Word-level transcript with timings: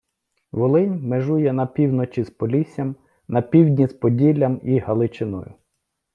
Волинь 0.51 1.01
межує 1.07 1.53
на 1.53 1.65
півночі 1.65 2.23
з 2.23 2.29
Поліссям, 2.29 2.95
на 3.27 3.41
півдні 3.41 3.87
з 3.87 3.93
Поділлям 3.93 4.59
і 4.63 4.79
Галичиною. 4.79 5.53